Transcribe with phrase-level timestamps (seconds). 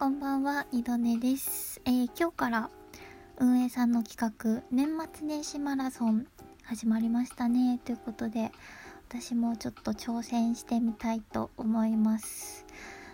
[0.00, 1.82] こんばんは、二度寝です。
[1.84, 2.70] えー、今日から
[3.36, 6.26] 運営さんの企画、年末年始マラソン
[6.62, 7.78] 始まりましたね。
[7.84, 8.50] ということで、
[9.10, 12.64] 私もちょっと挑戦してみたいと思います。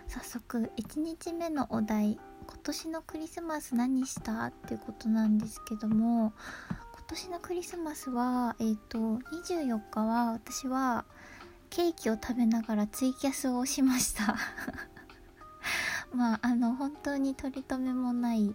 [0.07, 4.45] 早速、1日目のお題、今年のクリスマス何した？
[4.45, 6.31] っていうことなんですけども、
[6.69, 11.03] 今年のクリスマスは、えっ、ー、と、24日は私は
[11.69, 14.37] ケーキを食べながらツイキャスをしました。
[16.13, 18.53] まああの本当に取り留めもない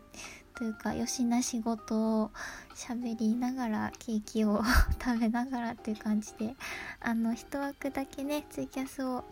[0.55, 2.31] というかよしな仕事を
[2.75, 4.63] 喋りながらケーキを
[5.03, 6.55] 食べながらっていう感じで
[7.01, 9.25] あの一枠だけねツイキャスを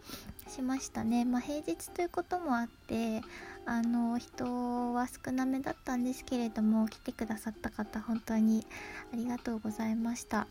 [0.48, 1.24] しましたね。
[1.24, 3.22] まあ平日ということもあって
[3.66, 8.66] あの人は少なめだったんですけれども来てくださった方本当に
[9.12, 10.46] ありがとうございました。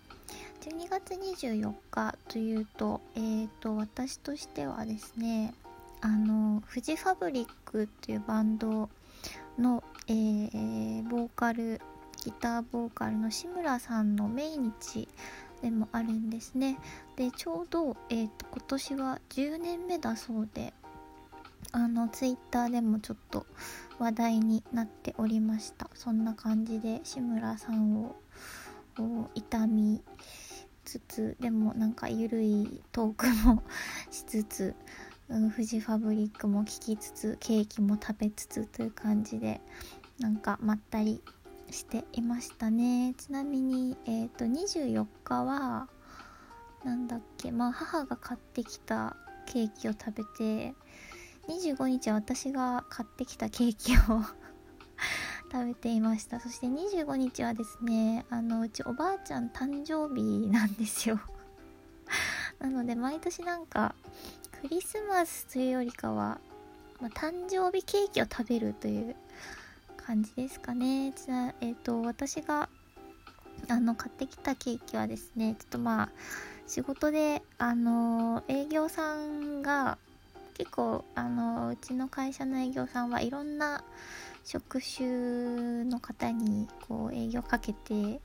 [0.61, 5.53] 12月24日というとえっ、ー、と私としてはですね
[6.01, 8.89] あのフジファブリックっていうバンド
[9.57, 11.81] の、えー、ボーカル
[12.23, 15.07] ギターボーカルの志村さんの命日
[15.61, 16.77] でもあるんですね。
[17.17, 20.73] でちょうど、えーと、今年は10年目だそうで
[21.71, 23.45] あのツイッターでもちょっと
[23.99, 25.89] 話題になっておりました。
[25.93, 28.15] そんな感じで志村さんを
[29.35, 30.01] 痛み
[30.85, 33.63] つつでもなんかゆるいトークも
[34.09, 34.75] しつつ
[35.29, 39.61] うん、フジファブリックも聴きつつケーキも食べつつという感じで
[40.19, 41.21] なんかまったり
[41.69, 43.13] していましたね。
[43.15, 45.87] ちなみに、えーと、24日は
[46.83, 50.73] なんだっけまあ母が買ってきたケーキを食べて
[51.47, 53.97] 25日は私が買ってきたケーキを
[55.51, 56.39] 食べていました。
[56.39, 61.19] そして25日はですねあのうちおばあちゃん誕生日なんですよ。
[62.59, 63.95] なので毎年なんか
[64.61, 66.37] クリスマスというよりかは、
[66.99, 69.15] まあ、誕生日ケーキを食べるという
[69.95, 71.13] 感じですかね。
[71.13, 72.67] じゃあ、えっ、ー、と、私が、
[73.69, 76.09] あの、買ってきたケーキはですね、ちょっとまあ、
[76.67, 79.97] 仕事で、あの、営業さんが、
[80.55, 83.85] 結構、あの、うちの会社の営業さんはいろんな
[84.43, 88.19] 職種の方に、こう、営業かけて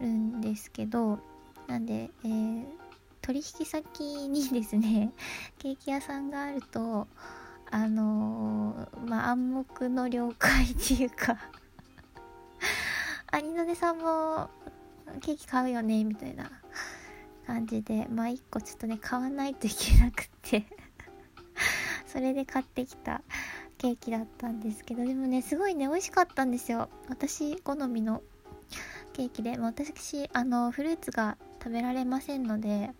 [0.00, 1.20] るんですけど、
[1.68, 2.87] なんで、えー
[3.28, 5.12] 取引先にですね
[5.60, 7.06] ケーキ屋さんがあると
[7.70, 11.36] あのー、まあ暗黙の了解っていうか
[13.30, 14.48] アニノデさんも
[15.20, 16.50] ケーキ買うよねみたいな
[17.46, 20.64] 感じでまあ1個ちょっとね買わないといけなくて
[22.08, 23.20] それで買ってきた
[23.76, 26.88] ケーキだったんですけどでもねすごいね美味しかったんですよ。
[27.08, 28.22] 私好みの
[29.12, 32.94] ケーキで私あのフルーツが食べられませんので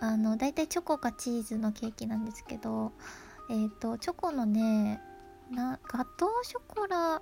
[0.00, 2.92] あの大体チョコかチーズのケーキなんですけど
[3.50, 5.00] えっ、ー、とチョコのね
[5.50, 7.20] なガトーショコラ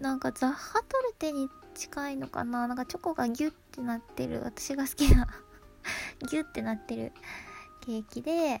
[0.00, 2.66] なんかザッハトルテに近いのかな？
[2.66, 4.40] なんかチョコがギュッてなってる。
[4.42, 5.28] 私が好きな
[6.30, 7.12] ギュッてなってる
[7.82, 8.60] ケーキでえ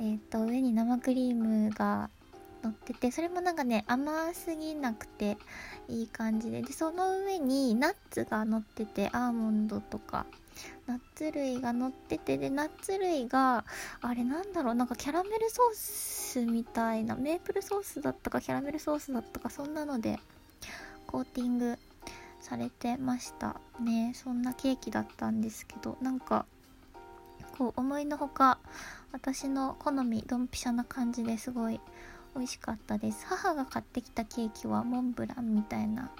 [0.00, 2.10] ー、と上に生クリームが
[2.62, 5.36] 乗っててそれもなんかね甘すぎなくて
[5.88, 6.62] いい感じで。
[6.62, 10.26] でその上にナッツが乗っててアーモンドとか
[10.86, 13.64] ナッツ類が乗っててでナッツ類が
[14.00, 20.18] あれなんだろうなんかキャラメルソースみたいなメープルソースだったかキャラメルソースだったかそんなので
[21.06, 21.78] コーティング
[22.40, 23.60] されてました。
[23.80, 26.44] ねそんなケーキだったんですけどなんか
[27.56, 28.58] こう思いのほか
[29.12, 31.80] 私の好みドンピシャな感じですごい
[32.34, 33.26] 美味しかったです。
[33.26, 36.10] 母が買ってきたケーキはモンブランみたいな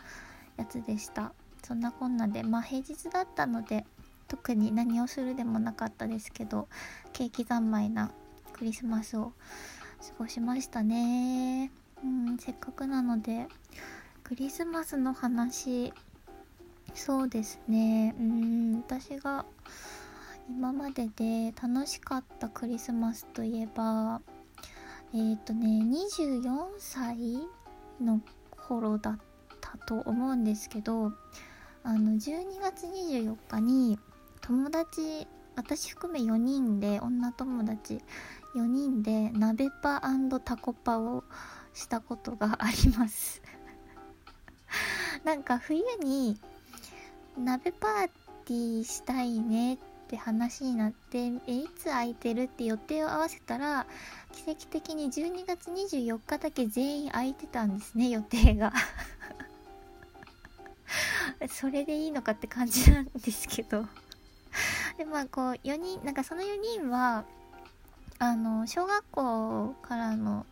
[0.57, 1.33] やつでした。
[1.65, 3.87] そんなこんなでまあ平日だったので
[4.33, 6.67] 特に何をするでもなかったですけど
[7.13, 8.13] ケーキ三昧な
[8.55, 9.35] クリスマスを
[10.01, 11.71] 過ごしましたね。
[12.03, 13.47] うんせっかくなので
[14.25, 15.93] クリスマスの話。
[16.95, 18.15] そうですね。
[18.19, 19.45] うん私が
[20.49, 24.23] 今までで楽しかったクリスマスといえば
[25.13, 27.19] えっ、ー、とね24歳
[28.01, 28.23] の
[28.67, 29.19] 頃だっ
[29.61, 31.13] たと思うんですけど
[31.85, 33.99] あの12月24日に
[34.43, 38.01] 友達私含め4人で女友達
[38.57, 40.03] 4人で鍋パ
[40.45, 41.25] タコパを
[41.73, 43.43] したことがあります。
[45.25, 46.39] なんか冬に
[47.39, 48.09] 鍋パー
[48.45, 49.79] ティーしたいねっ
[50.09, 53.87] て話になってえいつ空いてるって予定を合わせたら
[54.33, 58.73] 奇跡的に12月24日だけ全員空いてたんですね予定が。
[61.49, 63.87] それでいいのかって感じなんですけど。
[64.97, 66.47] でまあこう4人なんかその4
[66.79, 67.25] 人は
[68.19, 70.47] あの小学校からの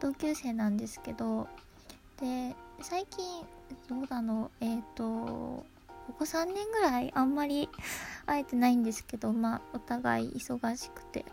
[0.00, 1.46] 同級生なんですけど
[2.20, 3.44] で最近
[3.88, 5.64] どうだろうえっ、ー、とこ
[6.18, 7.68] こ3年ぐらいあんまり
[8.26, 11.24] 会えてないんですけどまあお互い忙しくて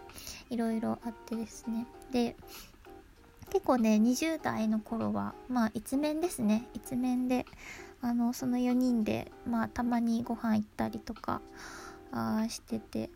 [0.50, 1.86] いろいろあってですね。
[2.12, 2.36] で
[3.50, 6.68] 結構ね20代の頃はまあ一面ですね。
[6.74, 7.46] 一面で
[8.02, 11.42] あのその4人でまあたまにご飯行ったりとか
[12.12, 13.10] あしてて。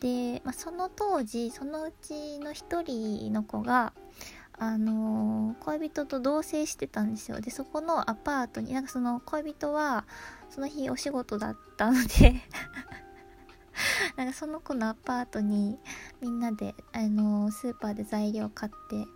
[0.00, 3.92] で、まあ、その当時そのうちの1人の子が
[4.58, 7.40] あのー、恋人と同棲してたんですよ。
[7.40, 10.04] でそこのアパートになんかその恋人は
[10.50, 12.40] その日お仕事だったので
[14.16, 15.78] なんかその子のアパートに
[16.20, 19.06] みんなで、あのー、スーパーで材料買って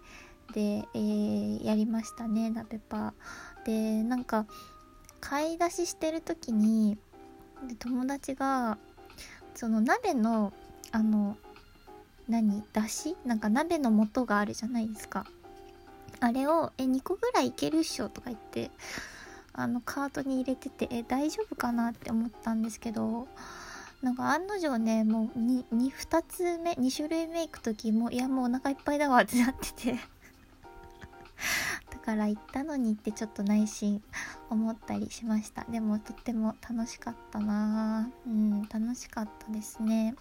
[0.52, 3.66] で、えー、やりましたね鍋パー。
[3.66, 4.46] でなんか
[5.20, 6.98] 買い出ししてる時に
[7.68, 8.78] で友達が
[9.56, 10.52] その鍋の
[10.92, 11.36] あの
[12.28, 15.26] 何だしなんか鍋の素があるじゃないですか。
[16.20, 18.70] あれを「え2個ぐらいいけるっしょ」とか言って
[19.52, 23.28] あのカートに入れててえ大丈夫かなって思ったんですけど
[24.02, 30.15] なんか案の定ねもう 2, 2, 2つ目2種類目行く時もいやもうお腹いっぱいだわってなってて。
[32.06, 34.00] から行ったのにってちょっと内心
[34.48, 40.14] 思ったりしましたでもとっても楽しかったなうん楽しかったですね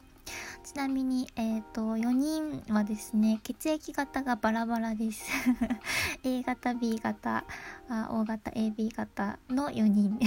[0.63, 5.29] ちなみに、えっ、ー、と、4人はですね、血液型がバラバラです。
[6.25, 7.45] A 型、B 型、
[7.87, 10.19] あ O 型、AB 型の4人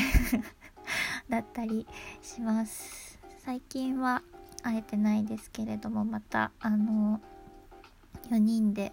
[1.28, 1.84] だったり
[2.22, 3.18] します。
[3.44, 4.22] 最近は
[4.62, 7.20] 会えてないですけれども、また、あの、
[8.30, 8.92] 4人で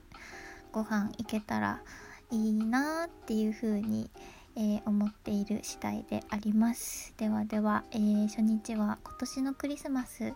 [0.71, 1.83] ご飯行けたら
[2.31, 4.09] いいなっていう風に、
[4.55, 7.13] えー、思っている次第であります。
[7.17, 10.33] ではでは、えー、初日は今年のクリスマス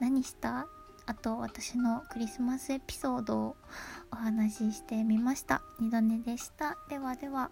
[0.00, 0.66] 何した？
[1.06, 3.56] あと私のクリスマスエピソードを
[4.12, 5.62] お話ししてみました。
[5.80, 6.76] 二度寝でした。
[6.88, 7.50] ではでは。